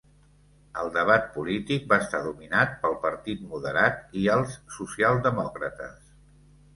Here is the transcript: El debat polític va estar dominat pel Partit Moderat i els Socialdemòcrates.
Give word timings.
El 0.83 0.87
debat 0.93 1.27
polític 1.33 1.83
va 1.91 1.99
estar 2.05 2.21
dominat 2.27 2.73
pel 2.85 2.95
Partit 3.03 3.43
Moderat 3.51 4.01
i 4.23 4.23
els 4.37 4.57
Socialdemòcrates. 4.79 6.01